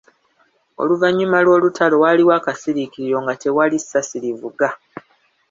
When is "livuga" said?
4.23-4.69